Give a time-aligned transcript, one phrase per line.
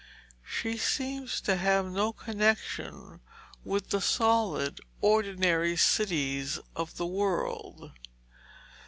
[0.43, 3.19] She seems to have no connection
[3.63, 7.91] with the solid, ordinary cities of the world.